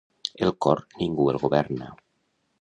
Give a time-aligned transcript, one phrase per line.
[0.47, 1.93] El cor ningú el governa.